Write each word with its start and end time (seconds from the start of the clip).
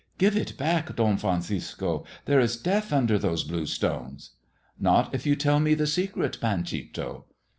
"Give 0.17 0.35
it 0.35 0.57
back, 0.57 0.95
Don 0.95 1.17
Francisco. 1.17 2.03
There 2.25 2.39
is 2.39 2.55
death 2.57 2.91
under 2.91 3.19
those 3.19 3.43
blue 3.43 3.67
stones." 3.67 4.31
"Not 4.79 5.13
if 5.13 5.27
you 5.27 5.35
tell 5.35 5.59
me 5.59 5.75
the 5.75 5.85
secret, 5.85 6.39
Panchito." 6.41 7.25